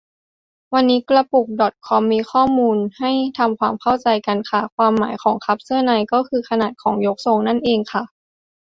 [0.73, 8.03] วันนี้กระปุกดอทคอมมีข้อมูลมาให้ทำความเข้าใจกันค่ะ ความหมายของ คัพเสื้อใน ก็คือขนาดของยกทรงนั่นเองค่ะ